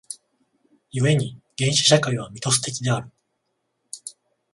[0.89, 3.11] 故に原始社会はミトス的である。